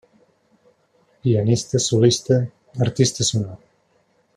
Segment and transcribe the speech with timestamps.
[1.21, 2.41] Pianista solista,
[2.87, 3.59] artista sonor.